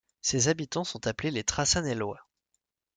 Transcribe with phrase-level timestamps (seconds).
[0.23, 2.27] Ses habitants sont appelés les Trassanelois.